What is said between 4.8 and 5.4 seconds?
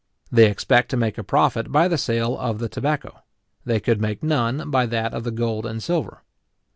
that of the